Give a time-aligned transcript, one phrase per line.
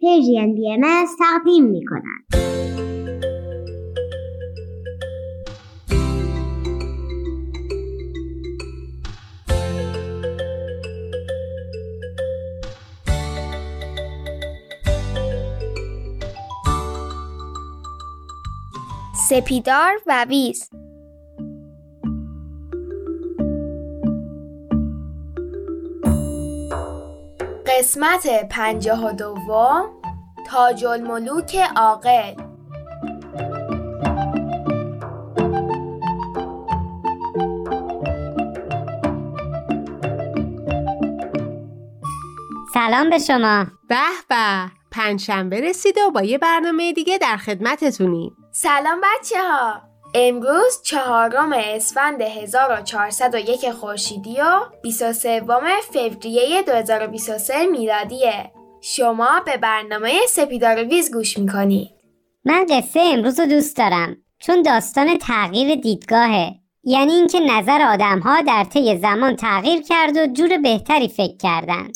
[0.00, 0.76] پیجین بی
[1.18, 2.46] تقدیم می کنند.
[19.28, 20.70] سپیدار و ویز
[27.78, 29.90] قسمت پنجاه و دوم
[30.46, 32.34] تاج الملوک عاقل.
[42.74, 43.66] سلام به شما.
[43.88, 43.96] به
[44.28, 48.36] به پنجشنبه رسیده و با یه برنامه دیگه در خدمتتونیم.
[48.52, 55.42] سلام بچه ها امروز چهارم اسفند 1401 خورشیدی و 23
[55.92, 58.52] فوریه 2023 میلادیه.
[58.80, 61.90] شما به برنامه سپیدار ویز گوش می‌کنید
[62.44, 66.54] من قصه امروز رو دوست دارم چون داستان تغییر دیدگاهه.
[66.84, 71.88] یعنی اینکه نظر آدم ها در طی زمان تغییر کرد و جور بهتری فکر کردن.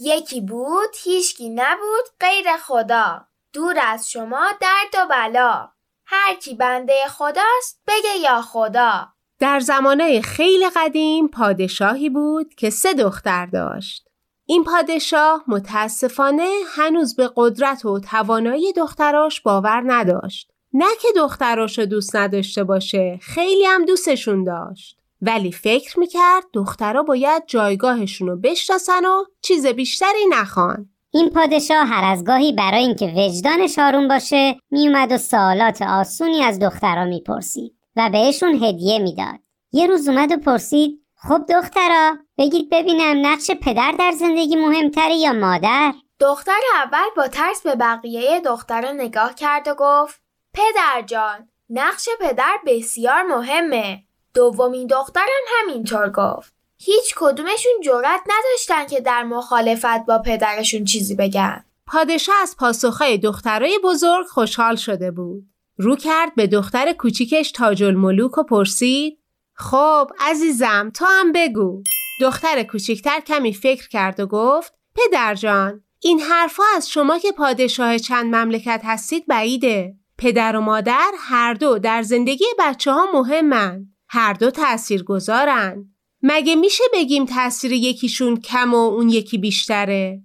[0.00, 3.20] یکی بود هیچکی نبود غیر خدا.
[3.52, 5.79] دور از شما درد و بلا.
[6.12, 9.08] هر کی بنده خداست بگه یا خدا.
[9.38, 14.08] در زمانه خیلی قدیم پادشاهی بود که سه دختر داشت.
[14.46, 20.50] این پادشاه متاسفانه هنوز به قدرت و توانایی دختراش باور نداشت.
[20.72, 24.96] نه که دختراش دوست نداشته باشه خیلی هم دوستشون داشت.
[25.22, 30.88] ولی فکر می‌کرد دخترها باید جایگاهشون رو بشناسن و چیز بیشتری نخوان.
[31.12, 36.58] این پادشاه هر از گاهی برای اینکه وجدانش آروم باشه میومد و سوالات آسونی از
[36.58, 39.38] دخترها می‌پرسید و بهشون هدیه می‌داد.
[39.72, 45.32] یه روز اومد و پرسید خب دخترا بگید ببینم نقش پدر در زندگی مهمتره یا
[45.32, 50.20] مادر؟ دختر اول با ترس به بقیه دخترا نگاه کرد و گفت
[50.54, 54.02] پدر جان نقش پدر بسیار مهمه.
[54.34, 55.24] دومین دخترم
[55.58, 56.59] همینطور گفت.
[56.82, 61.64] هیچ کدومشون جرأت نداشتن که در مخالفت با پدرشون چیزی بگن.
[61.86, 65.44] پادشاه از پاسخهای دخترای بزرگ خوشحال شده بود.
[65.78, 69.18] رو کرد به دختر کوچیکش تاج الملوک و پرسید
[69.54, 71.82] خب عزیزم تو هم بگو.
[72.20, 77.98] دختر کوچیکتر کمی فکر کرد و گفت پدر جان این حرفها از شما که پادشاه
[77.98, 79.94] چند مملکت هستید بعیده.
[80.18, 83.86] پدر و مادر هر دو در زندگی بچه ها مهمن.
[84.08, 85.90] هر دو تأثیر گذارن.
[86.22, 90.22] مگه میشه بگیم تاثیر یکیشون کم و اون یکی بیشتره؟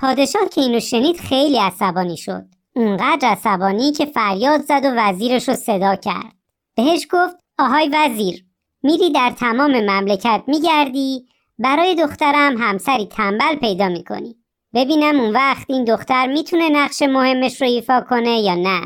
[0.00, 2.44] پادشاه که اینو شنید خیلی عصبانی شد.
[2.74, 6.32] اونقدر عصبانی که فریاد زد و وزیرش رو صدا کرد.
[6.76, 8.44] بهش گفت آهای وزیر
[8.82, 11.26] میری در تمام مملکت میگردی
[11.58, 14.36] برای دخترم همسری تنبل پیدا می‌کنی.
[14.74, 18.80] ببینم اون وقت این دختر می‌تونه نقش مهمش رو ایفا کنه یا نه.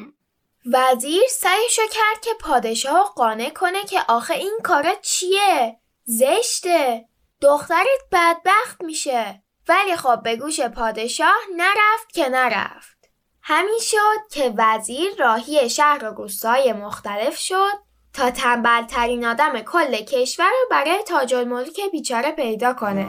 [0.67, 7.05] وزیر سعیشو کرد که پادشاه قانع کنه که آخه این کارا چیه؟ زشته.
[7.41, 9.43] دخترت بدبخت میشه.
[9.69, 12.97] ولی خب به گوش پادشاه نرفت که نرفت.
[13.43, 17.73] همین شد که وزیر راهی شهر و روستای مختلف شد
[18.13, 23.09] تا تنبل ترین آدم کل کشور رو برای تاج الملک بیچاره پیدا کنه.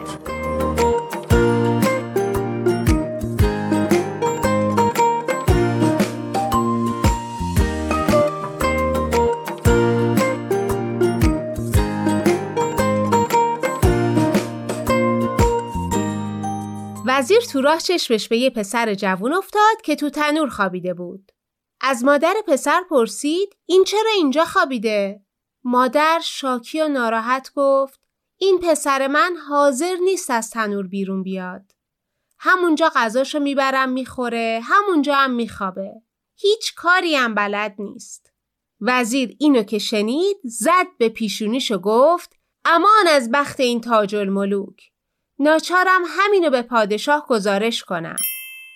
[17.22, 21.32] وزیر تو راه چشمش به یه پسر جوون افتاد که تو تنور خوابیده بود.
[21.82, 25.26] از مادر پسر پرسید این چرا اینجا خوابیده؟
[25.64, 28.00] مادر شاکی و ناراحت گفت
[28.38, 31.72] این پسر من حاضر نیست از تنور بیرون بیاد.
[32.40, 35.92] همونجا غذاشو می‌برم می‌خوره همونجا هم میخوابه.
[36.36, 38.34] هیچ کاری هم بلد نیست.
[38.82, 44.91] وزیر اینو که شنید زد به پیشونیش گفت امان از بخت این تاج الملوک.
[45.44, 48.16] ناچارم همینو به پادشاه گزارش کنم.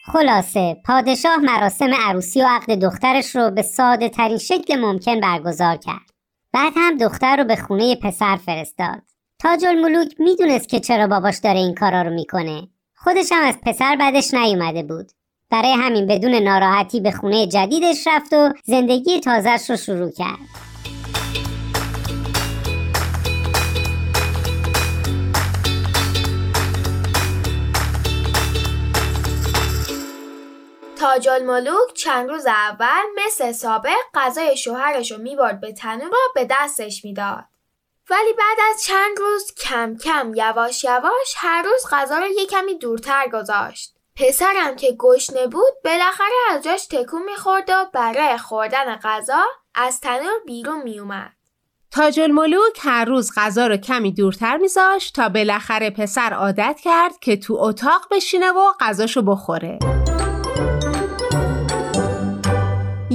[0.05, 6.11] خلاصه پادشاه مراسم عروسی و عقد دخترش رو به ساده ترین شکل ممکن برگزار کرد.
[6.53, 9.01] بعد هم دختر رو به خونه پسر فرستاد.
[9.39, 12.67] تاج الملوک می‌دونست که چرا باباش داره این کارا رو می‌کنه.
[12.95, 15.11] خودش هم از پسر بعدش نیومده بود.
[15.51, 20.74] برای همین بدون ناراحتی به خونه جدیدش رفت و زندگی تازهش رو شروع کرد.
[30.95, 36.47] تاج الملوک چند روز اول مثل سابق غذای شوهرش رو می‌برد به تنور و به
[36.49, 37.43] دستش می‌داد.
[38.09, 42.77] ولی بعد از چند روز کم کم یواش یواش هر روز غذا رو یه کمی
[42.77, 43.95] دورتر گذاشت.
[44.15, 49.43] پسرم که گشنه بود بالاخره از جاش تکون می‌خورد و برای خوردن غذا
[49.75, 51.31] از تنور بیرون میومد.
[51.91, 57.37] تاج الملوک هر روز غذا رو کمی دورتر میذاشت تا بالاخره پسر عادت کرد که
[57.37, 59.79] تو اتاق بشینه و غذاشو بخوره.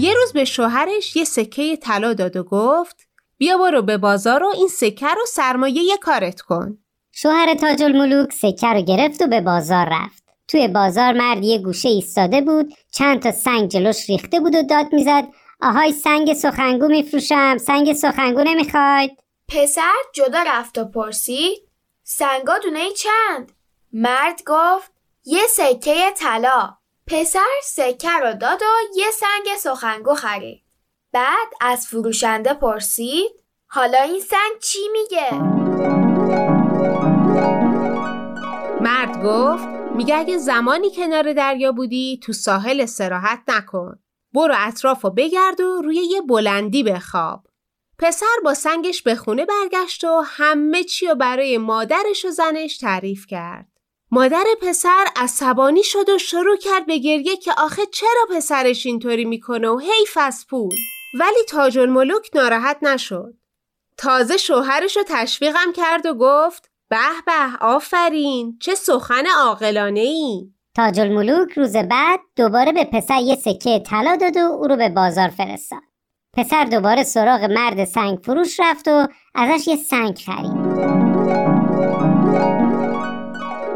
[0.01, 3.09] یه روز به شوهرش یه سکه طلا داد و گفت
[3.39, 6.79] بیا برو به بازار و این سکه رو سرمایه کارت کن.
[7.13, 10.25] شوهر تاج الملوک سکه رو گرفت و به بازار رفت.
[10.49, 14.87] توی بازار مرد یه گوشه ایستاده بود چند تا سنگ جلوش ریخته بود و داد
[14.93, 15.25] می‌زد
[15.63, 19.11] آهای سنگ سخنگو میفروشم سنگ سخنگو نمی‌خواید
[19.49, 21.59] پسر جدا رفت و پرسید
[22.05, 23.53] سنگا دونه چند
[23.93, 24.93] مرد گفت
[25.25, 26.80] یه سکه طلا
[27.11, 30.63] پسر سکه رو داد و یه سنگ سخنگو خرید
[31.13, 33.31] بعد از فروشنده پرسید
[33.67, 35.35] حالا این سنگ چی میگه؟
[38.81, 43.99] مرد گفت میگه اگه زمانی کنار دریا بودی تو ساحل استراحت نکن
[44.35, 47.47] برو اطراف و بگرد و روی یه بلندی بخواب.
[47.99, 53.27] پسر با سنگش به خونه برگشت و همه چی رو برای مادرش و زنش تعریف
[53.27, 53.70] کرد.
[54.13, 59.69] مادر پسر عصبانی شد و شروع کرد به گریه که آخه چرا پسرش اینطوری می‌کنه
[59.69, 60.75] و حیف از پول.
[61.15, 63.35] ولی تاج الملوک ناراحت نشد.
[63.97, 66.97] تازه شوهرش رو تشویقم کرد و گفت به
[67.27, 70.51] به آفرین چه سخن عاقلانه ای.
[70.77, 74.89] تاج الملوک روز بعد دوباره به پسر یه سکه طلا داد و او رو به
[74.89, 75.83] بازار فرستاد.
[76.37, 81.00] پسر دوباره سراغ مرد سنگ فروش رفت و ازش یه سنگ خرید.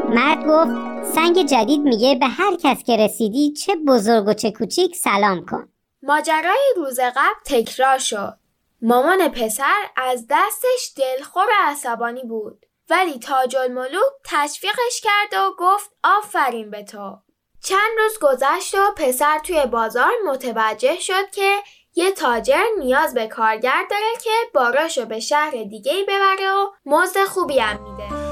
[0.09, 4.95] مرد گفت سنگ جدید میگه به هر کس که رسیدی چه بزرگ و چه کوچیک
[4.95, 5.69] سلام کن.
[6.03, 8.33] ماجرای روز قبل تکرار شد.
[8.81, 12.65] مامان پسر از دستش دلخور و عصبانی بود.
[12.89, 17.17] ولی تاج الملوک تشویقش کرد و گفت آفرین به تو.
[17.63, 21.55] چند روز گذشت و پسر توی بازار متوجه شد که
[21.95, 27.59] یه تاجر نیاز به کارگر داره که باراشو به شهر دیگه ببره و مزد خوبی
[27.59, 28.24] هم میده.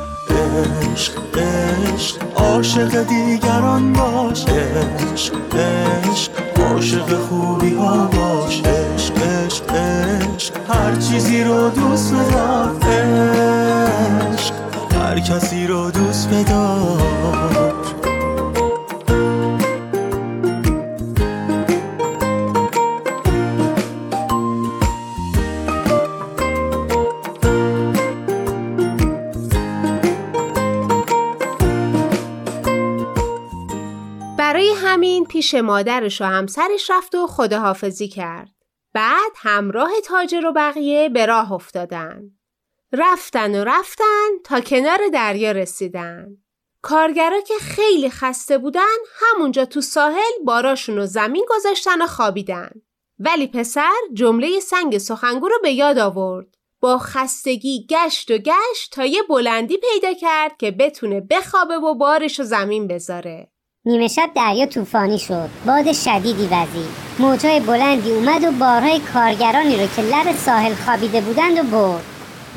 [0.94, 6.32] عشق عشق عاشق دیگران باش عشق عشق
[6.62, 12.76] عاشق خوبی ها باش عشق عشق عشق هر چیزی رو دوست بدار.
[14.34, 14.54] عشق
[15.02, 17.73] هر کسی رو دوست بدار.
[35.34, 38.50] پیش مادرش و همسرش رفت و خداحافظی کرد.
[38.94, 42.22] بعد همراه تاجر و بقیه به راه افتادن.
[42.92, 46.38] رفتن و رفتن تا کنار دریا رسیدن.
[46.82, 52.72] کارگرا که خیلی خسته بودن همونجا تو ساحل باراشون رو زمین گذاشتن و خوابیدن.
[53.20, 56.48] ولی پسر جمله سنگ سخنگو رو به یاد آورد.
[56.80, 62.40] با خستگی گشت و گشت تا یه بلندی پیدا کرد که بتونه بخوابه و بارش
[62.40, 63.53] رو زمین بذاره.
[63.86, 65.50] نیمه شب دریا طوفانی شد.
[65.66, 66.90] باد شدیدی وزید.
[67.20, 72.04] موجای بلندی اومد و بارهای کارگرانی رو که لب ساحل خوابیده بودند و برد.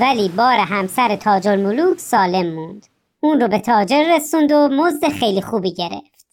[0.00, 2.87] ولی بار همسر تاج الملوک سالم موند.
[3.20, 6.26] اون رو به تاجر رسوند و مزد خیلی خوبی گرفت.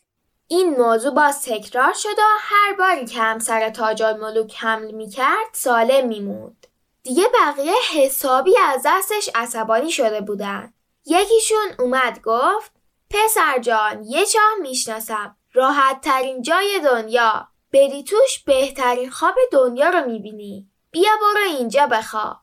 [0.47, 6.07] این موضوع باز تکرار شد و هر باری که همسر تاج الملوک حمل می‌کرد سالم
[6.07, 6.67] میموند.
[7.03, 10.73] دیگه بقیه حسابی از دستش عصبانی شده بودن.
[11.05, 12.72] یکیشون اومد گفت
[13.13, 20.09] پسر جان یه چاه می‌شناسم راحت ترین جای دنیا بری توش بهترین خواب دنیا رو
[20.09, 22.37] می‌بینی بیا برو اینجا بخواب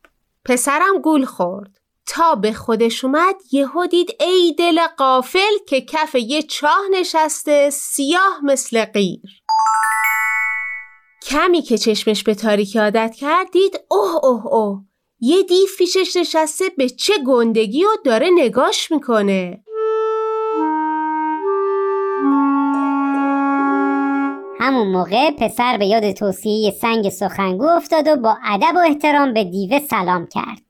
[0.44, 1.80] پسرم گول خورد.
[2.06, 8.40] تا به خودش اومد یهو دید ای دل قافل که کف یه چاه نشسته سیاه
[8.44, 9.42] مثل غیر.
[11.22, 14.84] کمی که چشمش به تاریکی عادت کرد دید اوه اوه اوه
[15.20, 19.64] یه دیو پیشش نشسته به چه گندگی و داره نگاش می‌کنه.
[24.60, 29.44] همون موقع پسر به یاد توصیه سنگ سخنگو افتاد و با ادب و احترام به
[29.44, 30.62] دیوه سلام کرد.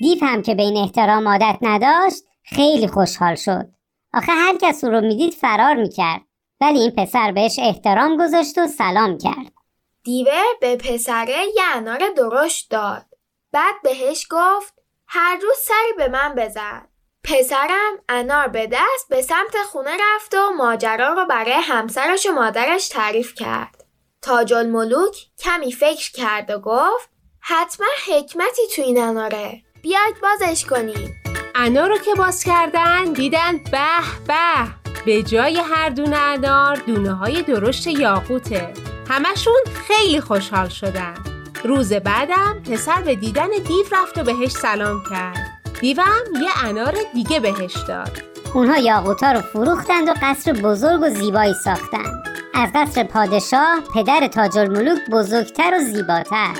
[0.00, 3.68] دیو هم که به این احترام عادت نداشت خیلی خوشحال شد.
[4.14, 6.20] آخه هر کس او رو می‌دید فرار می‌کرد.
[6.60, 9.52] ولی این پسر بهش احترام گذاشت و سلام کرد.
[10.04, 13.06] دیوه به پسره یه انار درشت داد.
[13.52, 14.74] بعد بهش گفت
[15.06, 16.88] هر روز سری به من بزن.
[17.24, 22.88] پسرم انار به دست به سمت خونه رفت و ماجرا رو برای همسرش و مادرش
[22.88, 23.84] تعریف کرد.
[24.22, 27.10] تاج الملوک کمی فکر کرد و گفت
[27.40, 29.62] حتما حکمتی تو این اناره.
[29.82, 31.14] بیاید بازش کنیم.
[31.54, 33.88] انار رو که باز کردن دیدن به
[34.26, 34.82] به.
[35.06, 38.72] به جای هر دونه انار دونه های درشت یاقوته.
[39.08, 41.14] همشون خیلی خوشحال شدن.
[41.64, 45.51] روز بعدم پسر به دیدن دیو رفت و بهش سلام کرد.
[45.82, 48.22] دیوم یه انار دیگه بهش داد
[48.54, 52.24] اونها یاقوتا رو فروختند و قصر بزرگ و زیبایی ساختند
[52.54, 56.54] از قصر پادشاه پدر تاج الملوک بزرگتر و زیباتر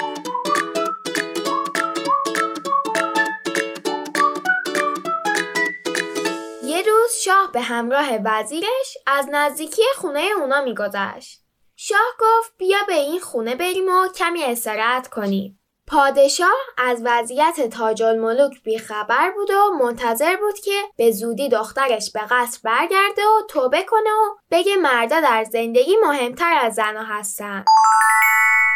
[6.64, 11.40] یه روز شاه به همراه وزیرش از نزدیکی خونه اونا میگذشت.
[11.76, 15.61] شاه گفت بیا به این خونه بریم و کمی استراحت کنیم.
[15.92, 22.20] پادشاه از وضعیت تاج الملوک بیخبر بود و منتظر بود که به زودی دخترش به
[22.30, 27.64] قصر برگرده و توبه کنه و بگه مردا در زندگی مهمتر از زنها هستن.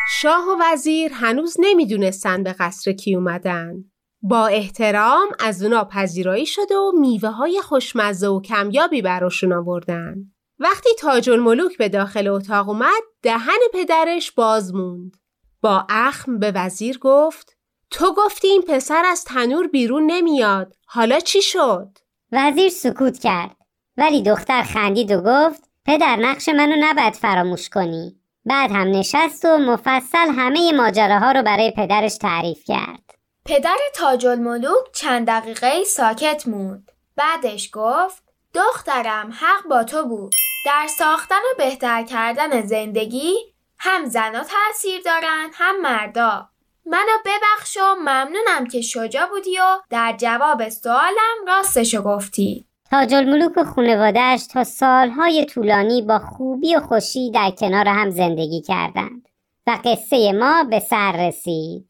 [0.09, 3.75] شاه و وزیر هنوز نمی‌دونستن به قصر کی اومدن.
[4.23, 10.15] با احترام از اونا پذیرایی شده و میوه های خوشمزه و کمیابی براشون آوردن.
[10.59, 15.26] وقتی تاج الملوک به داخل اتاق اومد دهن پدرش باز موند.
[15.63, 17.57] با اخم به وزیر گفت
[17.91, 21.99] تو گفتی این پسر از تنور بیرون نمیاد حالا چی شد؟
[22.33, 23.57] وزیر سکوت کرد
[23.97, 29.59] ولی دختر خندید و گفت پدر نقش منو نباید فراموش کنی بعد هم نشست و
[29.59, 33.07] مفصل همه ماجراها رو برای پدرش تعریف کرد
[33.47, 36.93] پدر تاج الملوک چند دقیقه ساکت موند.
[37.17, 38.23] بعدش گفت
[38.55, 40.35] دخترم حق با تو بود.
[40.67, 43.35] در ساختن و بهتر کردن زندگی
[43.79, 46.49] هم زنا تاثیر دارن هم مردا.
[46.87, 52.67] منو ببخش و ممنونم که شجا بودی و در جواب سوالم راستشو گفتی.
[52.91, 58.63] تاج الملوک و خانوادهش تا سالهای طولانی با خوبی و خوشی در کنار هم زندگی
[58.63, 59.29] کردند
[59.67, 61.89] و قصه ما به سر رسید.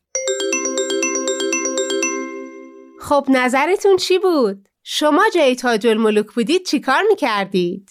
[3.00, 7.90] خب نظرتون چی بود؟ شما جای تاج الملوک بودید چیکار می‌کردید؟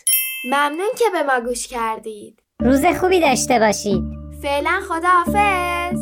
[0.52, 2.45] ممنون که به ما گوش کردید.
[2.62, 4.03] روز خوبی داشته باشید.
[4.41, 6.00] فعلا خداحافظ.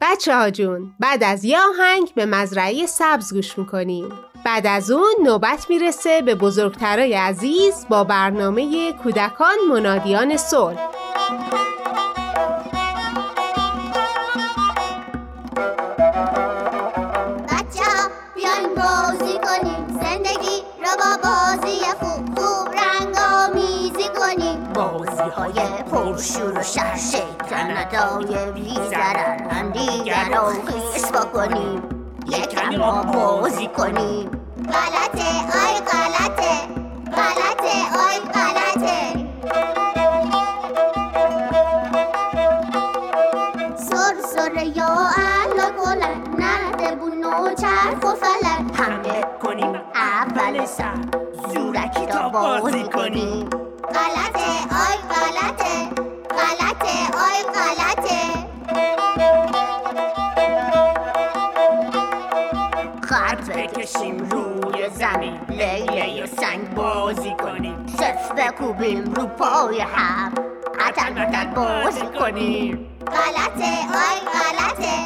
[0.00, 4.08] بچه ها جون بعد از یه آهنگ به مزرعه سبز گوش می‌کنیم
[4.46, 10.88] بعد از اون نوبت می‌رسه به بزرگترای عزیز با برنامه کودکان منادیان صلح.
[17.48, 19.86] بچه ها بیاین بازی کنیم.
[19.88, 24.72] زندگی را با بازی خوب خوب رنگ آمیزی کنیم.
[24.72, 31.95] بازی های پرشور و شهر شیطنتای بیزرر هم دیگر را خیس کنیم
[32.28, 34.30] یکم ما بازی کنیم.
[34.72, 35.28] غلطه
[35.62, 36.54] آی غلطه.
[37.16, 37.74] غلطه
[38.06, 38.98] آی غلطه.
[43.76, 48.80] سر سر یا اهل گلن نرده بون و چرخ و فلک.
[48.80, 50.94] حمله کنیم اول سر.
[51.54, 53.48] زورکی تا بازی کنیم.
[53.96, 54.50] غلطه
[54.84, 54.85] آی
[68.46, 70.32] بکوبیم رو پای هم.
[70.80, 72.86] قتل بتل بازی کنیم.
[73.06, 73.72] غلطه
[74.06, 74.96] آی غلطه.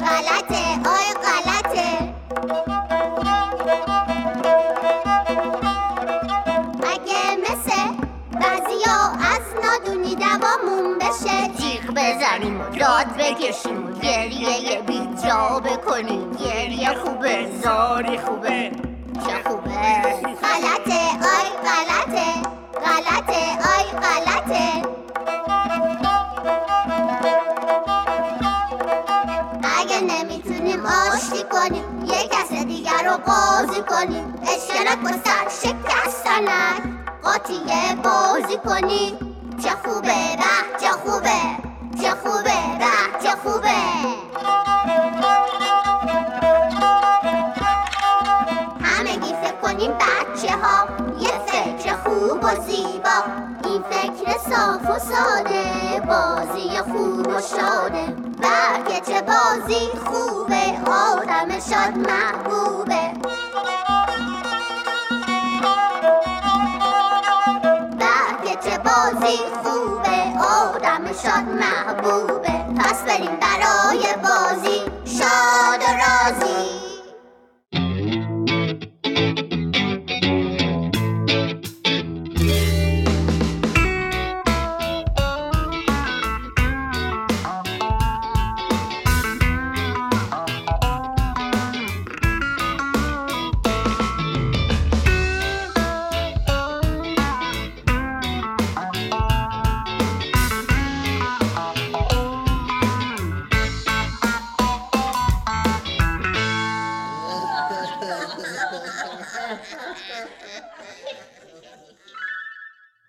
[0.00, 2.14] غلطه آی غلطه.
[6.92, 7.82] اگه مثل
[8.32, 8.98] بعضیا
[9.34, 16.32] از نادونی دوامون بشه جیغ بزنیم داد بکشیم گریه بی جا بکنیم.
[16.32, 18.75] گریه خوبه زاری خوبه.
[33.76, 36.46] قاضی کنیم اشکنک و سر
[37.22, 41.66] قاطیه بازی کنیم چه خوبه به چه خوبه.
[42.02, 43.68] چه خوبه به چه خوبه.
[48.84, 50.88] همگی فکر کنیم بچه ها.
[51.18, 53.18] یه فکر خوب و زیبا.
[53.64, 56.00] این فکر صاف و ساده.
[56.06, 58.16] بازی خوب و شاده.
[58.42, 60.90] برگه چه بازی خوبه.
[60.90, 63.25] آدم شاد محبوبه.
[69.26, 72.64] زندگی خوبه آدم شد محبوبه.
[72.78, 74.82] پس بریم برای بازی.
[75.18, 76.55] شاد و راضی.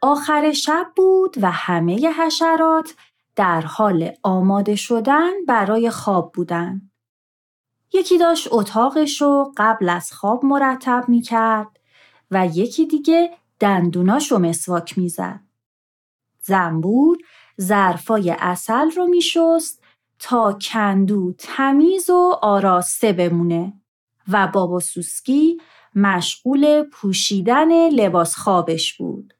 [0.01, 2.93] آخر شب بود و همه حشرات
[3.35, 6.81] در حال آماده شدن برای خواب بودن.
[7.93, 11.79] یکی داشت اتاقش رو قبل از خواب مرتب می کرد
[12.31, 15.39] و یکی دیگه دندوناش رو مسواک می زد.
[16.39, 17.17] زنبور
[17.61, 19.83] ظرفای اصل رو می شست
[20.19, 23.73] تا کندو تمیز و آراسته بمونه
[24.27, 25.57] و بابا سوسکی
[25.95, 29.33] مشغول پوشیدن لباس خوابش بود.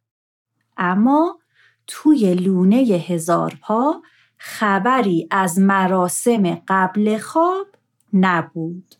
[0.77, 1.39] اما
[1.87, 4.01] توی لونه هزار پا
[4.37, 7.67] خبری از مراسم قبل خواب
[8.13, 8.95] نبود.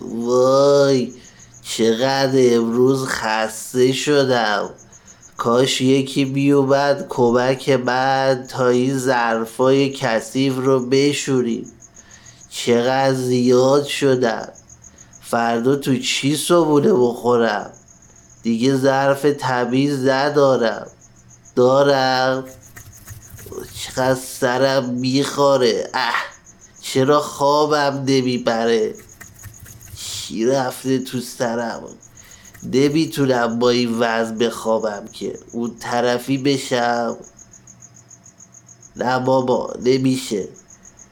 [0.00, 1.12] وای
[1.62, 4.70] چقدر امروز خسته شدم
[5.42, 11.72] کاش یکی بیومد کمک من تا این ظرفای کثیف رو بشوریم.
[12.50, 14.48] چقدر زیاد شدم.
[15.22, 17.70] فردا تو چی صبونه بخورم؟
[18.42, 20.86] دیگه ظرف تمیز ندارم.
[21.56, 22.44] دارم؟
[23.74, 25.90] چقدر سرم می‌خوره.
[25.94, 26.14] اه
[26.80, 28.94] چرا خوابم نمی‌بره؟
[29.96, 31.82] چی رفته تو سرم؟
[32.62, 35.38] نمی‌تونم با این وضع بخوابم که.
[35.52, 37.16] اون طرفی بشم.
[38.96, 40.48] نه بابا نمیشه.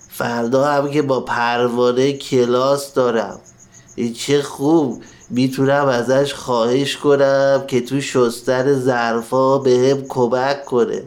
[0.09, 3.41] فردا هم که با پروانه کلاس دارم.
[3.95, 5.03] این چه خوب.
[5.31, 11.03] می‌تونم ازش خواهش کنم که تو شستن ظرفا به هم کمک کنه.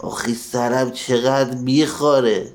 [0.00, 2.52] آخی سرم چقدر می‌خوره.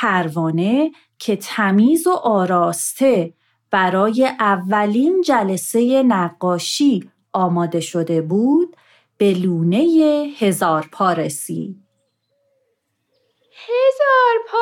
[0.00, 3.32] پروانه که تمیز و آراسته
[3.70, 8.76] برای اولین جلسه نقاشی آماده شده بود
[9.18, 9.78] به لونه
[10.38, 11.76] هزار پا رسید.
[13.52, 14.58] هزار پا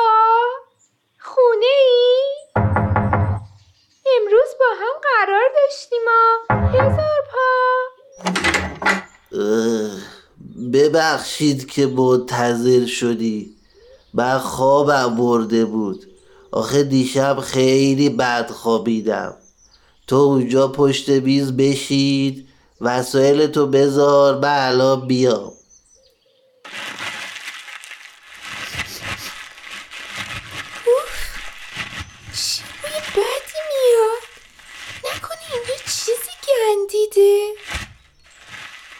[1.19, 2.63] خونه ای؟
[4.19, 6.01] امروز با هم قرار داشتیم
[6.49, 7.75] هزار پا
[10.73, 13.54] ببخشید که منتظر شدی
[14.15, 16.05] من خوابم برده بود.
[16.51, 19.33] آخه دیشب خیلی بد خوابیدم.
[20.07, 22.47] تو اونجا پشت میز بشید
[22.81, 25.51] وسایل تو بذار من الان بیام.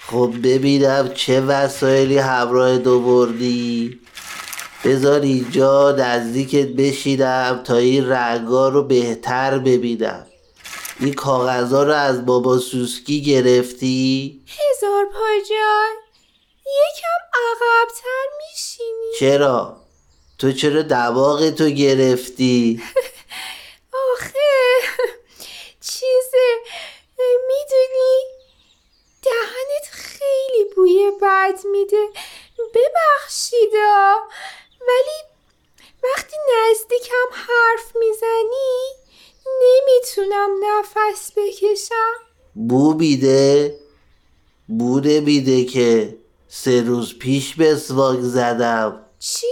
[0.08, 3.99] خب ببینم چه وسایلی همراه دو بردی.
[4.86, 10.28] بذار اینجا نزدیکت بشینم تا این رنگا رو بهتر ببینم
[11.00, 15.95] این کاغذها رو از بابا سوسکی گرفتی؟ هزار پاجان
[16.60, 19.78] یکم عقبتر میشینی چرا؟
[20.38, 22.84] تو چرا دماغ تو گرفتی؟
[24.13, 24.39] آخه
[25.82, 26.48] چیزه
[27.48, 28.24] می‌دونی
[29.24, 32.08] دهنت خیلی بوی بد میده
[32.76, 34.17] ببخشیدا
[34.88, 35.19] ولی
[36.04, 38.76] وقتی نزدیکم حرف می‌زنی
[39.62, 42.13] نمی‌تونم نفس بکشم
[42.56, 43.80] بو بیده؟
[44.67, 46.17] بو نمیده که
[46.48, 49.48] سه روز پیش مسواک زدم چی؟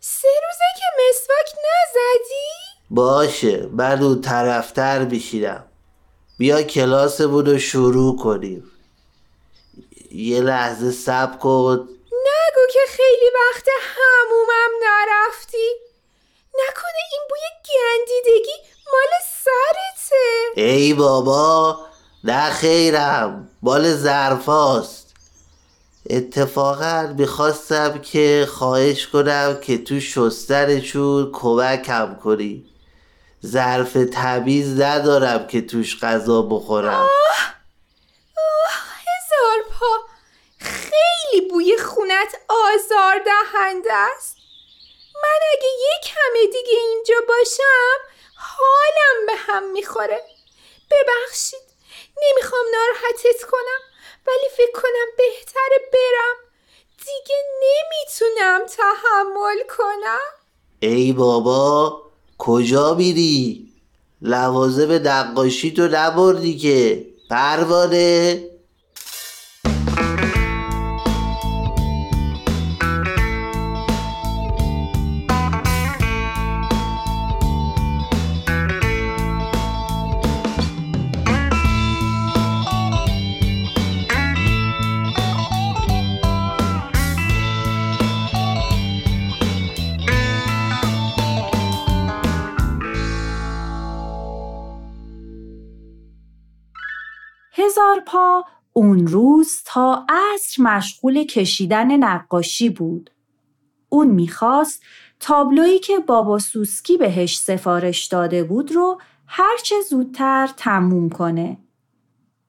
[0.00, 2.46] سه روزه که مسواک نزدی؟
[2.90, 5.64] باشه من اون طرفتر میشینم
[6.38, 8.70] بیا کلاسمون رو شروع کنیم
[10.10, 11.88] یه لحظه سب کن
[12.72, 15.68] که خیلی وقت همومم نرفتی.
[16.54, 18.56] نکنه این بوی گندیدگی
[18.92, 19.10] مال
[19.44, 20.60] سرته.
[20.62, 21.78] ای بابا
[22.24, 25.14] نه خیرم مال ظرفاست.
[26.10, 32.66] اتفاقا می‌خواستم که خواهش کنم که تو شستنشون کمکم کنی.
[33.46, 37.08] ظرف تمیز ندارم که توش غذا بخورم.
[37.08, 37.56] آه
[39.06, 40.00] هزار پا
[40.58, 44.36] خیلی بوی خونت آزار دهنده است.
[45.14, 47.98] من اگه یک همه دیگه اینجا باشم
[48.36, 50.20] حالم به هم می‌خوره.
[50.90, 51.60] ببخشید
[52.22, 53.80] نمی‌خوام ناراحتت کنم
[54.26, 56.36] ولی فکر کنم بهتره برم.
[56.98, 60.18] دیگه نمی‌تونم تحمل کنم.
[60.80, 62.02] ای بابا
[62.38, 63.72] کجا میری؟
[64.22, 68.55] لوازم نقاشی تو نبردی که پروانه.
[98.72, 103.10] اون روز تا عصر مشغول کشیدن نقاشی بود.
[103.88, 104.82] اون می‌خواست
[105.20, 111.58] تابلویی که بابا سوسکی بهش سفارش داده بود رو هرچه زودتر تموم کنه.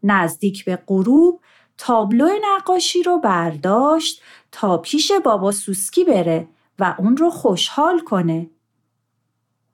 [0.04, 1.42] نزدیک به غروب
[1.78, 6.48] تابلو نقاشی رو برداشت تا پیش بابا سوسکی بره
[6.80, 8.50] و اون رو خوشحال کنه.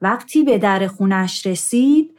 [0.01, 2.17] وقتی به در خونش رسید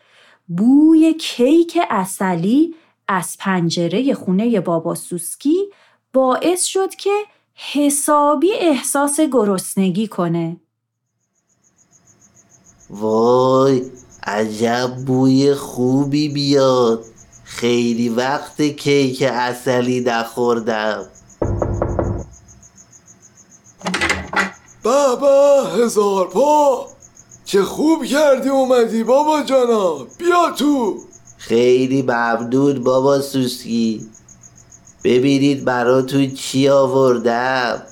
[0.49, 2.75] بوی کیک اصلی
[3.09, 5.57] از پنجره خونه بابا سوسکی
[6.13, 7.11] باعث شد که
[7.55, 10.57] حسابی احساس گرسنگی کنه.
[12.91, 13.83] وای
[14.23, 17.05] عجب بوی خوبی بیاد.
[17.45, 21.07] خیلی وقت کیک اصلی نخوردم.
[24.83, 26.87] بابا هزار پا.
[27.45, 31.01] چه خوب کردی اومدی بابا جانا بیا تو.
[31.49, 34.07] خیلی ممنون بابا سوسکی.
[35.05, 37.83] ببینید براتون چی آوردم.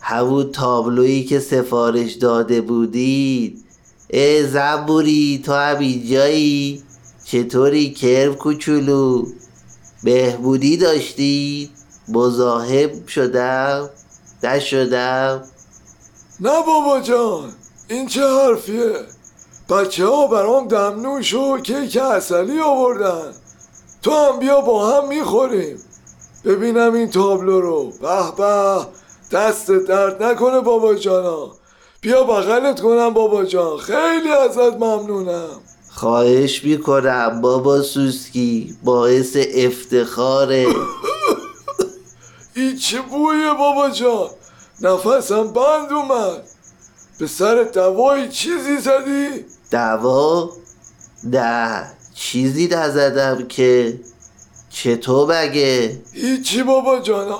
[0.00, 3.64] همون تابلویی که سفارش داده بودید.
[4.10, 6.82] ای زنبوری تو هم اینجایی؟
[7.24, 9.26] چطوری کرم کوچولو؟
[10.04, 11.70] بهبودی داشتید
[12.08, 13.90] مزاحم شدم؟
[14.42, 15.42] نشدم؟
[16.40, 17.52] نه بابا جان
[17.88, 18.92] این چه حرفیه؟
[19.70, 23.32] بچه ها برام دمنوش و کیک اصلی آوردن.
[24.02, 25.78] تو هم بیا با هم می‌خوریم.
[26.44, 27.92] ببینم این تابلو رو.
[28.02, 28.86] به به
[29.32, 31.50] دست درد نکنه بابا جانا.
[32.00, 33.76] بیا بغلت کنم بابا جان.
[33.78, 35.48] خیلی ازت ممنونم.
[35.90, 38.76] خواهش می‌کنم بابا سوسکی.
[38.84, 40.66] باعث افتخاره.
[42.56, 44.28] این چه بویه بابا جان؟
[44.80, 46.42] نفسم بند اومد.
[47.18, 50.50] به سر دوایی چیزی زدی؟ دوا؟
[51.24, 54.00] نه چیزی نزدم که
[54.70, 57.38] چطور بگه؟ هیچی بابا جان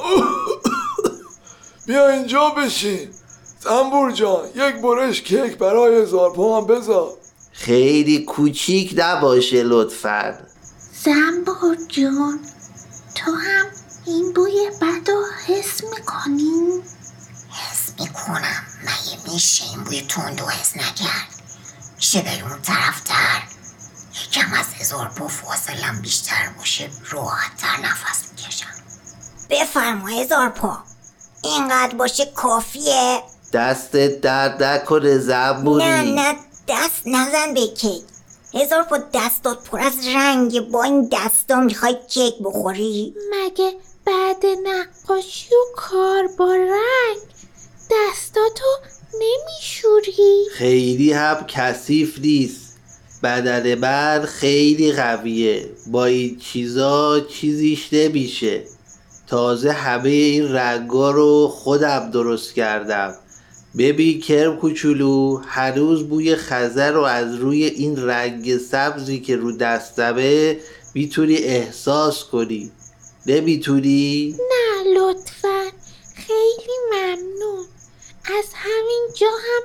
[1.86, 3.08] بیا اینجا بشین
[3.60, 7.12] زنبور جان یک برش کیک برای زارپا هم بذار
[7.52, 10.38] خیلی کوچیک نباشه لطفا
[11.04, 12.40] زنبور جون
[13.14, 13.66] تو هم
[14.06, 16.80] این بوی بد رو حس می‌کنی؟
[17.50, 21.39] حس می‌کنم مگه میشه این بوی تند و حس نکرد
[22.00, 23.42] میشه بری اون طرفتر
[24.24, 28.66] یکم از هزار پا فاصلم بیشتر باشه راحتتر نفس می‌کشم.
[29.50, 30.78] بفرما هزار پا
[31.42, 33.22] اینقدر باشه کافیه.
[33.52, 36.36] دستت درد نکنه زنبوری نه نه
[36.68, 38.02] دست نزن به کیک.
[38.54, 40.60] هزار پا دستات پر از رنگ.
[40.60, 43.72] با این دستا می‌خوای کیک بخوری؟ مگه
[44.04, 47.20] بعد نقاشی و کار با رنگ
[47.90, 48.66] دستاتو
[49.14, 50.44] نمیشوری.
[50.52, 52.76] خیلی هم کثیف نیست.
[53.22, 55.70] بدن من خیلی قویه.
[55.86, 58.62] با این چیزا چیزیش نمیشه.
[59.26, 63.14] تازه همه این رنگا رو خودم درست کردم.
[63.78, 70.56] ببین کرم کوچولو هنوز بوی خزر رو از روی این رنگ سبزی که رو دستمه
[70.94, 72.70] می‌تونی احساس کنی.
[73.26, 75.62] نمی‌تونی؟ نه لطفا.
[76.14, 77.66] خیلی ممنون.
[78.38, 79.62] از همین جا هم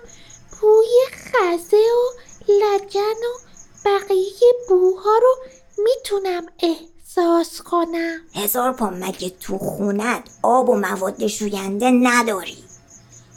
[0.61, 3.39] بوی خزه و لگن و
[3.85, 5.35] بقیه بوها رو
[5.77, 8.19] می‌تونم احساس کنم.
[8.35, 12.63] هزار پا مگه تو خونت آب و مواد شوینده نداری؟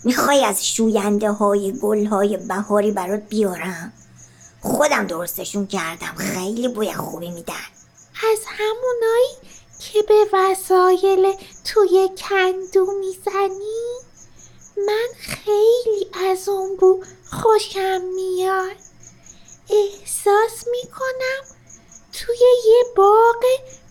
[0.04, 3.92] می‌خوای از شوینده های گل های بهاری برات بیارم؟
[4.62, 7.54] خودم درستشون کردم خیلی بوی خوبی میدن.
[8.32, 9.34] از همونایی
[9.78, 11.32] که به وسایل
[11.64, 14.07] توی کندو می‌زنی؟
[14.86, 18.76] من خیلی از اون بو خوشم میاد.
[19.70, 21.44] احساس می‌کنم
[22.12, 23.44] توی یه باغ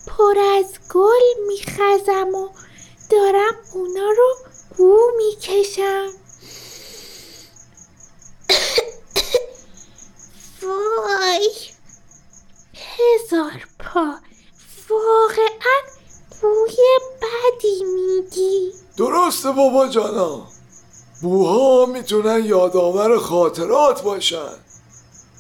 [0.08, 2.50] پر از گل میخزم و
[3.10, 4.36] دارم اونا رو
[4.78, 6.08] بو می‌کشم.
[10.64, 11.50] وای.
[12.74, 14.16] هزار پا.
[14.90, 15.82] واقعا
[16.42, 16.78] بوی
[17.22, 20.48] بدی میدی درسته بابا جانا.
[21.22, 24.54] بوها می‌تونن یادآور خاطرات باشن.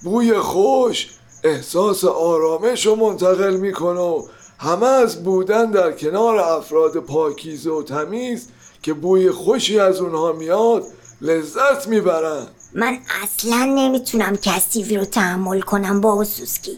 [0.03, 1.09] بوی خوش
[1.43, 4.23] احساس آرامش رو منتقل می‌کنه و
[4.59, 8.47] همه از بودن در کنار افراد پاکیزه و تمیز
[8.81, 10.83] که بوی خوشی از اونها میاد
[11.21, 12.47] لذت می‌برن.
[12.73, 16.77] من اصلا نمی‌تونم کسیفی رو تحمل کنم با سوسکی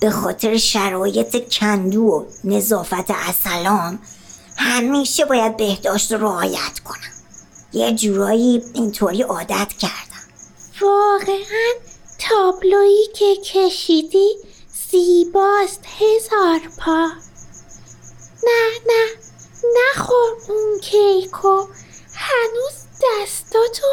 [0.00, 3.98] به خاطر شرایط کندو و نظافت اصلام
[4.56, 7.15] همیشه باید بهداشت رو رعایت کنم.
[7.72, 10.26] یه جورایی اینطوری عادت کردم.
[10.80, 11.72] واقعا
[12.18, 14.28] تابلویی که کشیدی
[14.90, 17.08] زیباست هزار پا.
[19.76, 21.66] نخور اون کیکو.
[22.14, 23.86] هنوز دستاتو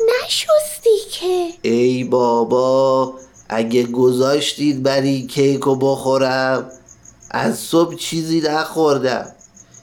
[0.00, 1.52] نشستی که.
[1.62, 3.14] ای بابا
[3.48, 6.70] اگه گذاشتید بری کیکو بخورم
[7.30, 9.35] از صبح چیزی نخوردم.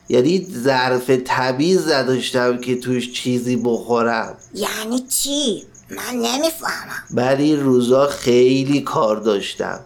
[0.09, 4.37] یعنی ظرف تمیز نداشتم که توش چیزی بخورم.
[4.53, 7.03] یعنی چی؟ من نمی‌فهمم.
[7.09, 9.79] من این روزا خیلی کار داشتم.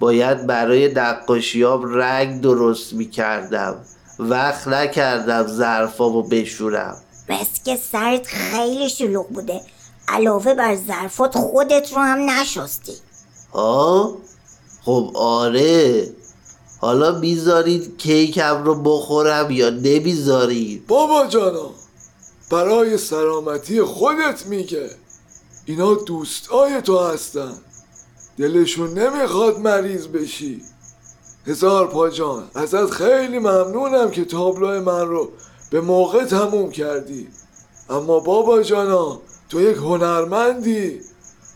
[0.00, 3.76] باید برای نقاشیام رنگ درست می‌کردم.
[4.18, 6.96] وقت نکردم ظرفامو بشورم.
[7.28, 9.60] مثل که سرت خیلی شلوغ بوده.
[10.08, 12.92] علاوه بر ظرفات خودت رو هم نشستی.
[13.52, 14.16] ها؟
[14.82, 16.08] خب آره.
[16.78, 21.70] حالا می‌ذارید کیکم رو بخورم یا نمی‌ذارید بابا جانا
[22.50, 24.90] برای سلامتی خودت میگه.
[25.64, 27.52] اینا دوستای تو هستن.
[28.38, 30.62] دلشون نمی‌خواد مریض بشی.
[31.46, 35.28] هزار پاجان ازت خیلی ممنونم که تابلو من رو
[35.70, 37.28] به موقع تموم کردی.
[37.90, 41.00] اما بابا جانا تو یک هنرمندی.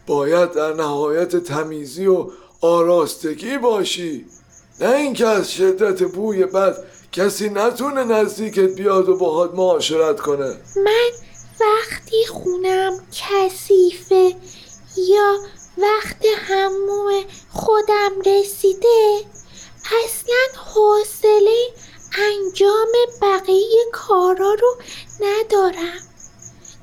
[0.06, 2.26] باید در نهایت تمیزی و
[2.60, 4.26] آراستگی باشی.
[4.80, 6.76] نه اینکه از شدت بوی بد
[7.12, 10.56] کسی نتونه نزدیکت بیاد و باهات معاشرت کنه.
[10.76, 11.10] من
[11.60, 14.36] وقتی خونم کثیفه
[14.96, 15.36] یا
[15.78, 19.20] وقت هموم خودم رسیده
[20.04, 21.68] اصلا حوصله
[22.18, 22.88] انجام
[23.22, 24.76] بقیه کارا رو
[25.20, 26.09] ندارم.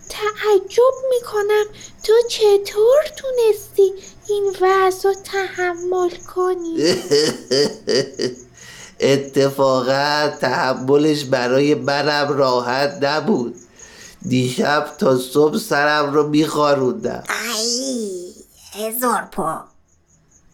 [0.09, 1.65] تعجب می‌کنم.
[2.03, 3.93] تو چطور تونستی
[4.29, 6.77] این وضع رو تحمل کنی؟
[8.99, 13.55] اتفاقا تحملش برای منم راحت نبود.
[14.21, 17.23] دیشب تا صبح سرم رو میخاروندم.
[17.57, 18.33] ای
[18.73, 19.63] هزار پا.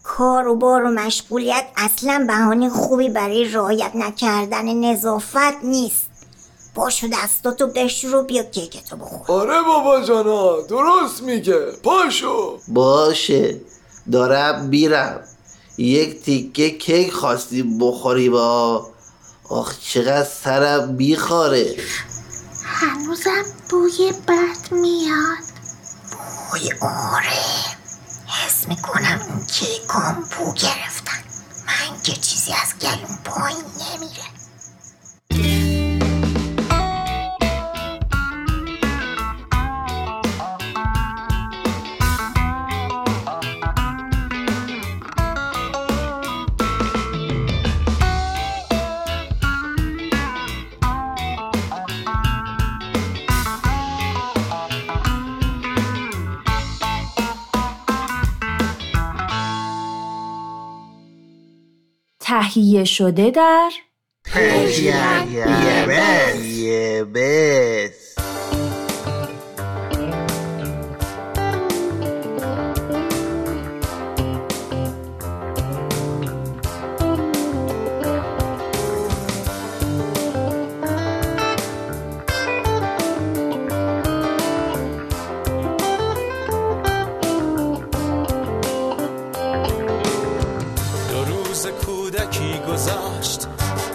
[0.02, 6.13] کار و بار و مشغولیت اصلا بهانه خوبی برای رعایت نکردن نظافت نیست.
[6.74, 9.40] پاشو دستاتو بشور و بیا کیکتو بخور.
[9.40, 11.66] آره بابا جانا درست میگه.
[11.82, 12.58] پاشو.
[12.68, 13.60] باشه.
[14.12, 15.20] دارم میرم.
[15.78, 18.90] یک تیکه کیک خواستیم بخوریم آه
[19.48, 21.76] آخ چقدر سرم میخاره
[22.64, 25.44] هنوزم بوی بد میاد.
[26.50, 27.44] بوی آره.
[28.26, 31.22] حس می‌کنم اون کیکام بو گرفتن.
[31.66, 34.24] من که چیزی از گلون پایین نمیره
[62.54, 63.70] تهیه شده در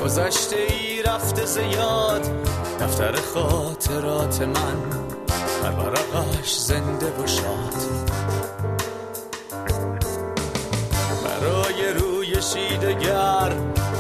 [0.10, 2.22] گذشته ای رفته زیاد
[2.80, 4.80] دفتر خاطرات من
[5.64, 7.76] بر ورقش زنده و شاد
[11.24, 13.52] برای روی شیدگر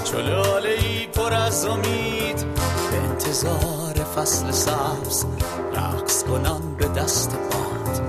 [0.04, 2.46] چلاله ای پر از امید
[2.92, 5.26] به انتظار فصل سبز
[5.74, 8.02] رقص کنان به دست باد.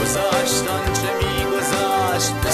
[0.00, 2.50] گذشتن چه میگذشت به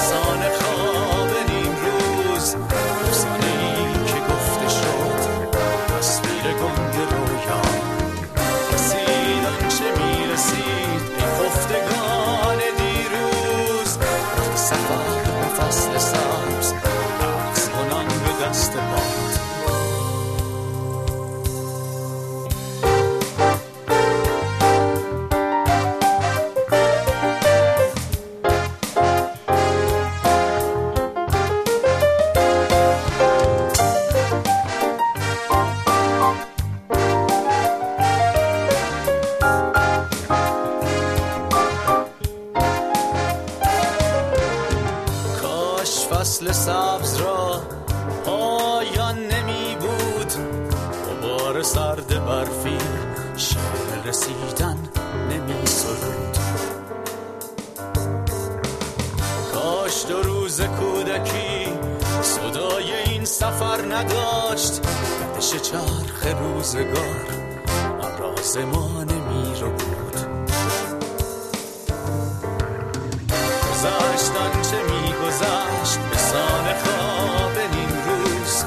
[73.82, 75.98] گذشتن چه میگذشت.
[76.10, 78.64] به سان خواب این روز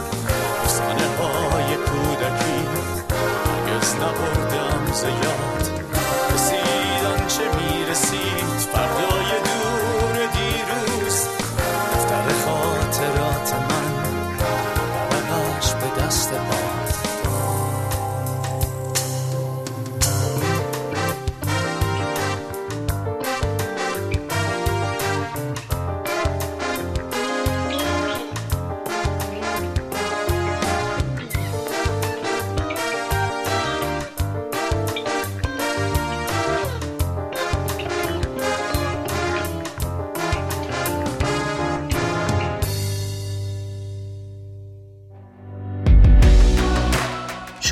[0.64, 2.60] افسانه های کودکی.
[3.46, 5.04] هرگز نبردم ز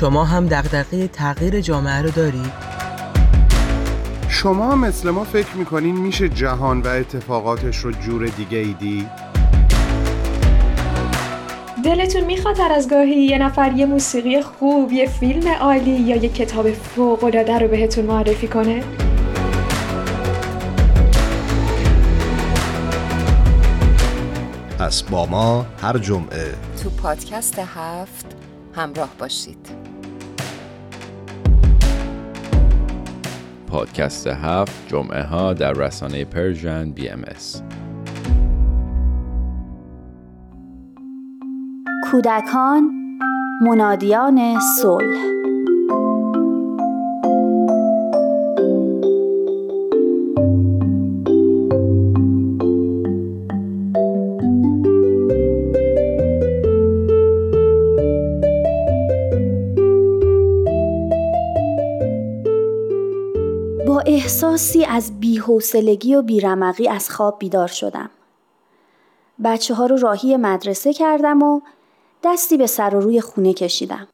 [0.04, 2.52] شما هم دغدغه تغییر جامعه رو دارید؟
[4.28, 9.08] شما مثل ما فکر می‌کنین میشه جهان و اتفاقاتش رو جور دیگه ای دید؟
[11.84, 16.28] دلتون می‌خواد هر از گاهی یه نفر یه موسیقی خوب، یه فیلم عالی یا یه
[16.28, 18.84] کتاب فوق‌العاده رو بهتون معرفی کنه؟
[24.78, 28.26] پس با ما هر جمعه تو پادکست هفت
[28.76, 29.83] همراه باشید
[33.74, 37.24] پادکست هفت جمعه ها در رسانه Persian BM.
[42.10, 42.90] کودکان
[43.60, 45.33] منادیان صلح
[64.54, 68.10] احساسی از بیحوصلگی و بیرمقی از خواب بیدار شدم.
[69.44, 71.60] بچه ها رو راهی مدرسه کردم و
[72.22, 74.08] دستی به سر و روی خونه کشیدم.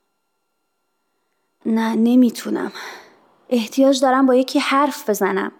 [1.66, 2.72] نه نمی‌تونم.
[3.48, 5.52] احتیاج دارم با یکی حرف بزنم.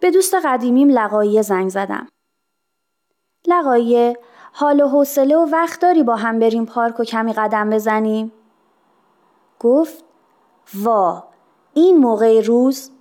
[0.00, 2.08] به دوست قدیمیم لقایه زنگ زدم.
[3.46, 4.18] لقایه
[4.52, 8.32] حال و حوصله و وقت داری با هم بریم پارک و کمی قدم بزنیم؟
[9.60, 10.04] گفت
[10.74, 11.24] وا
[11.74, 12.93] این موقع روز؟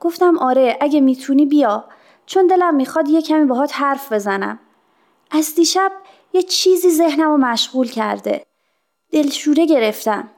[0.00, 1.84] گفتم آره اگه می‌تونی بیا
[2.26, 4.58] چون دلم می‌خواد یه کمی باهات حرف بزنم.
[5.30, 5.92] از دیشب
[6.32, 8.46] یه چیزی ذهنم رو مشغول کرده.
[9.10, 10.30] دلشوره گرفتم.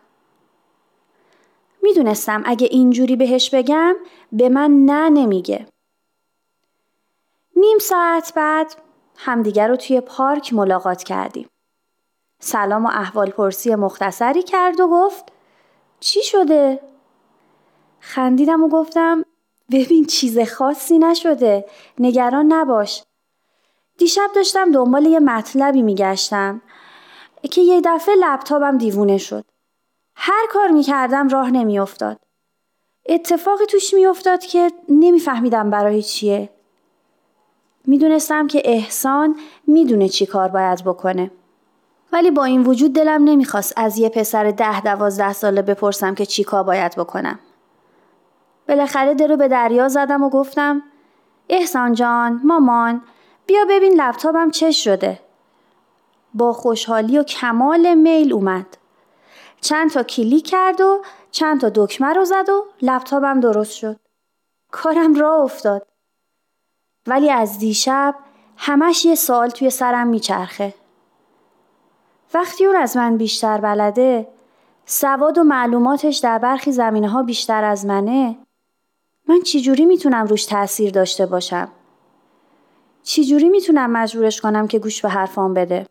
[1.83, 3.96] می‌دونستم اگه اینجوری بهش بگم
[4.33, 5.66] به من نه نمیگه.
[7.57, 8.75] نیم ساعت بعد
[9.16, 11.49] همدیگر رو توی پارک ملاقات کردیم.
[12.40, 15.33] سلام و احوال پرسی مختصری کرد و گفت
[16.01, 16.81] چی شده؟
[18.01, 19.25] خندیدم و گفتم
[19.72, 21.64] ببین چیز خاصی نشده.
[21.98, 23.02] نگران نباش.
[23.98, 26.62] دیشب داشتم دنبال یه مطلبی میگشتم
[27.50, 29.44] که یه دفعه لپتاپم دیوونه شد.
[30.16, 32.18] هر کار می‌کردم راه نمیافتاد.
[33.07, 36.51] اتفاقی توش میافتاد که نمیفهمیدم برای چیه.
[37.86, 39.36] می‌دونستم که احسان
[39.66, 41.30] می‌دونه چی کار باید بکنه.
[42.12, 46.45] ولی با این وجود دلم نمی‌خواست از یه پسر ده دوازده ساله بپرسم که چی
[46.45, 47.38] کار باید بکنم.
[48.71, 50.83] بالاخره درو به دریا زدم و گفتم
[51.49, 53.03] احسان جان مامان
[53.47, 55.21] بیا ببین لپتاپم چه شده.
[56.35, 58.66] با خوشحالی و کمال میل اومد.
[59.61, 64.01] چند تا کلیک کرد و چند تا دکمه رو زد و لپتاپم درست شد.
[64.71, 65.87] کارم راه افتاد.
[67.07, 68.14] ولی از دیشب
[68.57, 70.75] همش یه سوال توی سرم میچرخه.
[72.35, 74.29] وقتی اون از من بیشتر بلده
[74.87, 78.37] سواد و معلوماتش در برخی زمینه ها بیشتر از منه
[79.31, 81.68] من چجوری می‌تونم روش تاثیر داشته باشم؟
[83.03, 85.87] چجوری می‌تونم مجبورش کنم که گوش به حرفام بده؟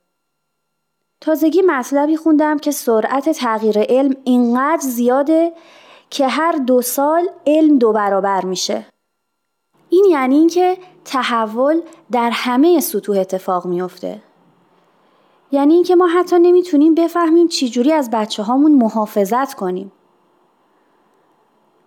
[1.22, 5.54] تازگی مطلبی خوندم که سرعت تغییر علم اینقدر زیاده
[6.10, 8.86] که هر دو سال علم دو برابر میشه.
[9.90, 11.82] این یعنی اینکه تحول
[12.12, 14.22] در همه سطوح اتفاق میافته.
[15.52, 19.92] یعنی اینکه ما حتی نمی‌تونیم بفهمیم چجوری از بچه هامون محافظت کنیم.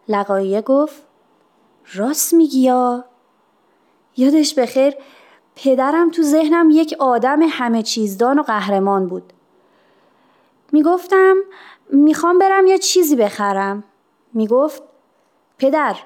[0.09, 1.12] لقایه گفت
[1.95, 3.05] راست میگی یا؟
[4.17, 4.95] یادش بخیر
[5.57, 9.33] پدرم تو ذهنم یک آدم همه چیزدان و قهرمان بود.
[10.73, 11.37] می‌گفتم
[11.91, 13.85] می‌خوام برم یه چیزی بخرم.
[14.33, 14.83] می‌گفت
[15.59, 15.97] پدر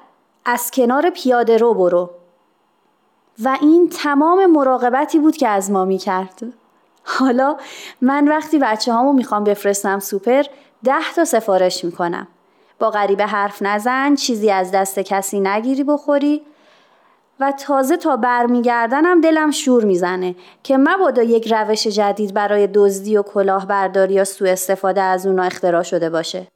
[0.45, 2.09] از کنار پیاده رو برو.
[3.43, 6.53] و این تمام مراقبتی بود که از ما می‌کرد.
[7.03, 7.57] حالا
[8.01, 10.43] من وقتی بچه هامو می‌خوام بفرستم سوپر
[10.83, 12.27] ده تا سفارش می‌کنم.
[12.79, 16.41] با غریبه حرف نزن چیزی از دست کسی نگیری بخوری
[17.39, 23.23] و تازه تا برمیگردنم دلم شور می‌زنه که مبادا یک روش جدید برای دزدی و
[23.23, 26.47] کلاهبرداری یا سوء استفاده از اونا اختراع شده باشه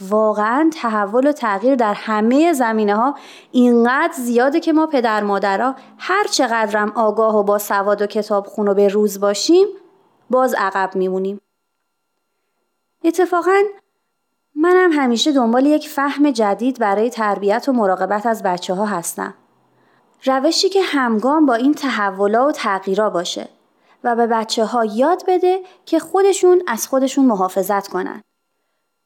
[0.00, 3.14] واقعا تحول و تغییر در همه زمینه ها
[3.52, 8.68] اینقدر زیاده که ما پدر مادرها هر چقدرم آگاه و با سواد و کتاب خون
[8.68, 9.66] و به روز باشیم
[10.30, 11.40] باز عقب میمونیم.
[13.04, 13.62] اتفاقا
[14.62, 19.34] منم همیشه دنبال یک فهم جدید برای تربیت و مراقبت از بچه ها هستم.
[20.24, 23.48] روشی که همگام با این تحولا و تغییرا باشه
[24.04, 28.22] و به بچه ها یاد بده که خودشون از خودشون محافظت کنن.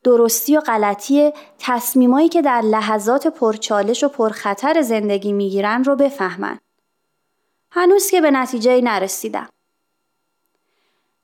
[0.05, 6.59] درستی و غلطی تصمیمایی که در لحظات پرچالش و پرخطر زندگی می‌گیرن رو بفهمن.
[7.71, 9.49] هنوز که به نتیجه نرسیدم.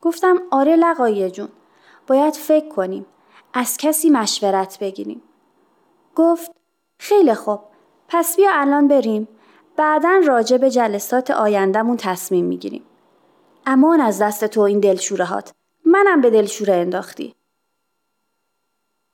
[0.01, 1.49] گفتم آره لقایه جون
[2.07, 3.07] باید فکر کنیم.
[3.53, 5.23] از کسی مشورت بگیریم.
[6.17, 6.51] گفت
[6.99, 7.61] خیلی خوب
[8.09, 9.29] پس بیا الان بریم.
[9.77, 12.83] بعدا راجع به جلسات آیندهمون تصمیم می‌گیریم.
[13.67, 15.53] امان از دست تو این دلشورهات.
[15.85, 17.35] منم به دلشوره انداختی.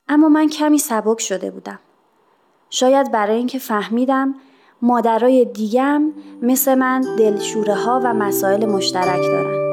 [0.07, 1.79] اما من کمی سبک شده بودم.
[2.69, 4.35] شاید برای اینکه فهمیدم
[4.81, 9.66] مادرای دیگم مثل من دلشوره ها و مسائل مشترک دارن.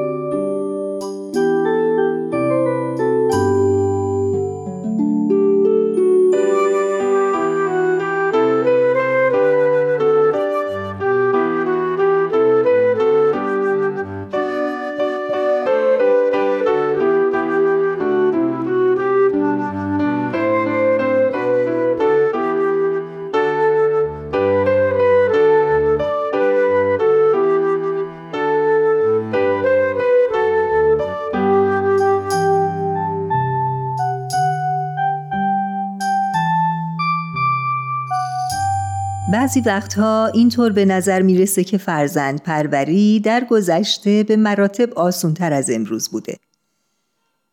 [39.45, 45.69] بعضی وقتها اینطور به نظر می‌رسه که فرزند پروری در گذشته به مراتب آسونتر از
[45.69, 46.37] امروز بوده.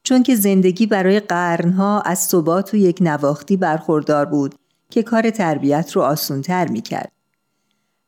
[0.02, 4.54] چون که زندگی برای قرنها از ثبات و یک نواختی برخوردار بود
[4.90, 7.12] که کار تربیت رو آسونتر می‌کرد.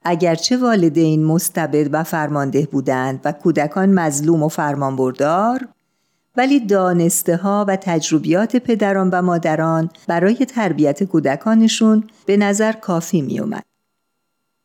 [0.05, 5.69] اگرچه والدین مستبد و فرمانده بودند و کودکان مظلوم و فرمانبردار
[6.37, 13.41] ولی دانسته ها و تجربیات پدران و مادران برای تربیت کودکانشون به نظر کافی می
[13.41, 13.74] اومد.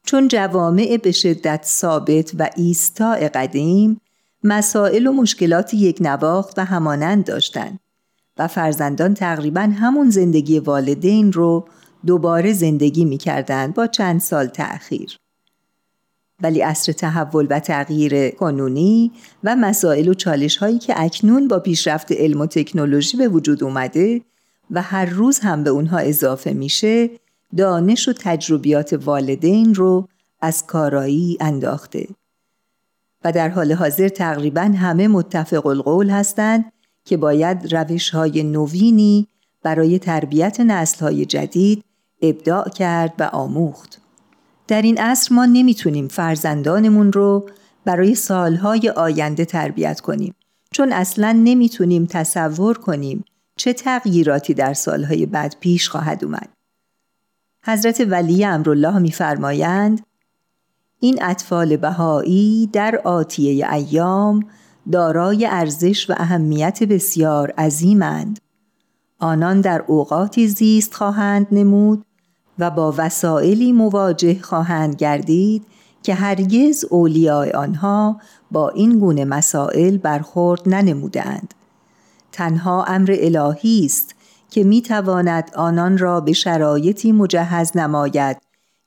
[0.10, 4.01] چون جوامع به شدت ثابت و ایستاع قدیم
[4.43, 7.80] مسائل و مشکلات یک نواخت و همانند داشتند
[8.38, 11.68] و فرزندان تقریبا همون زندگی والدین رو
[12.05, 13.20] دوباره زندگی می
[13.76, 15.20] با چند سال تأخیر.
[16.41, 19.12] ولی اصر تحول و تغییر قانونی
[19.43, 24.22] و مسائل و چالش هایی که اکنون با پیشرفت علم و تکنولوژی به وجود اومده
[24.72, 27.10] و هر روز هم به اونها اضافه میشه
[27.58, 30.08] دانش و تجربیات والدین رو
[30.41, 32.08] از کارایی انداخته
[33.24, 36.72] و در حال حاضر تقریبا همه متفق القول هستند
[37.06, 39.28] که باید روش های نوینی
[39.64, 41.84] برای تربیت نسل های جدید
[42.22, 44.02] ابداع کرد و آموخت.
[44.68, 47.50] در این عصر ما نمی‌تونیم فرزندانمون رو
[47.86, 50.36] برای سالهای آینده تربیت کنیم
[50.72, 53.26] چون اصلا نمی‌تونیم تصور کنیم
[53.56, 56.50] چه تغییراتی در سالهای بعد پیش خواهد اومد.
[57.74, 60.01] حضرت ولی امرالله میفرمایند
[60.99, 64.45] این اطفال بهایی در آتیه ایام
[64.91, 68.39] دارای ارزش و اهمیت بسیار عظیمند.
[69.20, 72.05] آنان در اوقاتی زیست خواهند نمود
[72.59, 75.65] و با وسائلی مواجه خواهند گردید
[76.03, 78.20] که هرگز اولیاء آنها
[78.51, 81.53] با این گونه مسائل برخورد ننمودند.
[82.32, 84.15] تنها امر الهی است
[84.50, 88.38] که می تواند آنان را به شرایطی مجهز نماید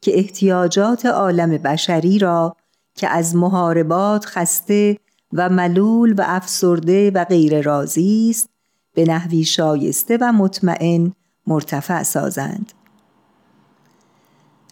[0.00, 2.56] که احتیاجات عالم بشری را
[2.94, 4.98] که از محاربات خسته
[5.32, 8.48] و ملول و افسرده و غیر راضی است
[8.94, 11.12] به نحوی شایسته و مطمئن
[11.46, 12.72] مرتفع سازند.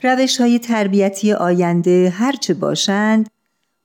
[0.02, 3.30] روش های تربیتی آینده هرچه باشند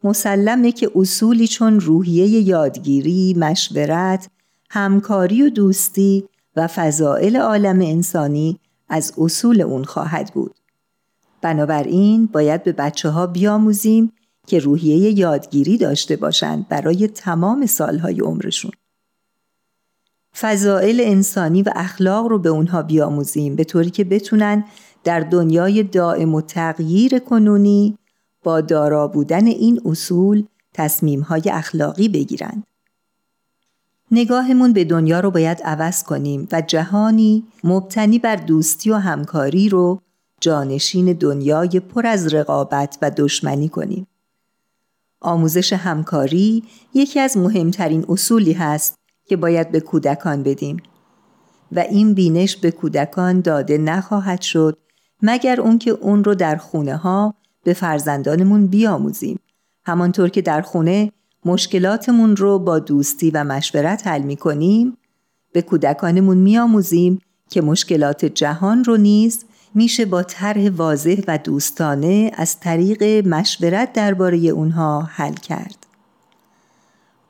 [0.03, 4.29] مسلمه که اصولی چون روحیه یادگیری، مشورت،
[4.69, 6.25] همکاری و دوستی
[6.55, 10.55] و فضائل عالم انسانی از اصول اون خواهد بود.
[11.41, 14.11] بنابراین باید به بچه ها بیاموزیم
[14.47, 18.71] که روحیه یادگیری داشته باشند برای تمام سالهای عمرشون.
[20.37, 24.65] فضائل انسانی و اخلاق رو به اونها بیاموزیم به طوری که بتونن
[25.03, 27.97] در دنیای دائم و تغییر کنونی
[28.43, 30.43] با دارا بودن این اصول
[30.73, 32.63] تصمیمهای اخلاقی بگیرند.
[34.15, 40.01] نگاهمون به دنیا رو باید عوض کنیم و جهانی مبتنی بر دوستی و همکاری رو
[40.41, 44.07] جانشین دنیای پر از رقابت و دشمنی کنیم.
[45.21, 46.63] آموزش همکاری
[46.93, 48.95] یکی از مهمترین اصولی هست
[49.25, 50.77] که باید به کودکان بدیم
[51.71, 54.77] و این بینش به کودکان داده نخواهد شد
[55.21, 59.39] مگر اون که اون رو در خونه ها به فرزندانمون بیاموزیم
[59.85, 61.11] همانطور که در خونه
[61.45, 64.97] مشکلاتمون رو با دوستی و مشورت حل می کنیم
[65.53, 72.59] به کودکانمون میآموزیم که مشکلات جهان رو نیز میشه با طرح واضح و دوستانه از
[72.59, 75.85] طریق مشورت درباره اونها حل کرد.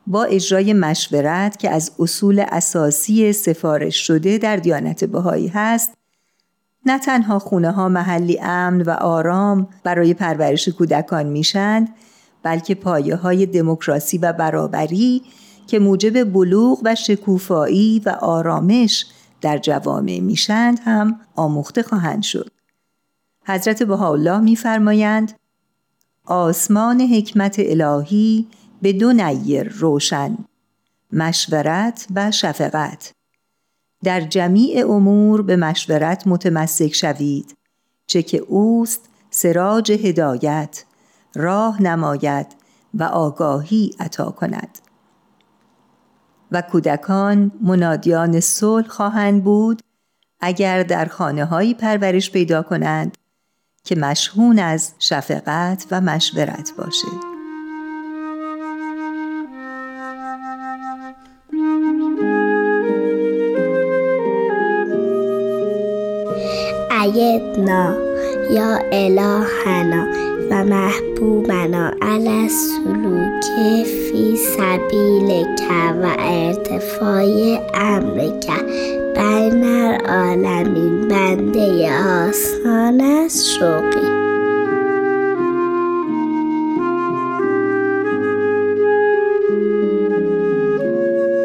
[0.06, 5.92] با اجرای مشورت که از اصول اساسی سفارش شده در دیانت بهایی هست
[6.86, 11.88] نه تنها خونه ها محلی امن و آرام برای پرورش کودکان میشند
[12.46, 15.22] بلکه پایه های دموکراسی و برابری
[15.66, 19.06] که موجب بلوغ و شکوفایی و آرامش
[19.40, 22.50] در جوامع میشند هم آموخته خواهند شد.
[23.46, 25.32] حضرت بهاءالله میفرمایند
[26.24, 28.46] آسمان حکمت الهی
[28.82, 30.36] به دو نیر روشن
[31.12, 33.12] مشورت و شفقت
[34.04, 37.56] در جمیع امور به مشورت متمسک شوید
[38.06, 40.84] چه که اوست سراج هدایت
[41.36, 42.46] راه نماید
[42.94, 44.78] و آگاهی عطا کند.
[46.52, 49.82] و کودکان منادیان صلح خواهند بود
[50.40, 53.16] اگر در خانه هایی پرورش پیدا کنند
[53.84, 57.08] که مشهون از شفقت و مشورت باشه.
[67.02, 67.94] ایدنا
[68.50, 73.44] یا الهنا و محبوبنا علی السلوک
[73.84, 77.24] فی سبیلک و ارتفاع
[77.74, 78.50] امرک
[79.14, 81.92] بین العالمین بنده
[82.28, 84.26] آستانش شوقی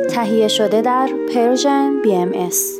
[0.09, 2.79] تهیه شده در Persian BMS.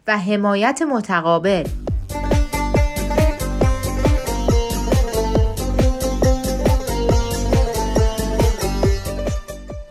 [0.17, 1.67] حمایت متقابل.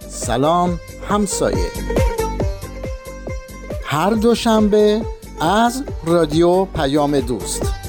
[0.09, 1.71] سلام همسایه.
[3.85, 5.03] هر دوشنبه
[5.41, 7.80] از رادیو پیام دوست.